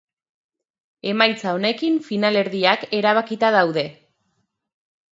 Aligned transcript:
Emaitza 1.11 1.53
honekin 1.59 2.01
finalerdiak 2.09 2.89
erabakita 3.03 3.55
daude. 3.61 3.89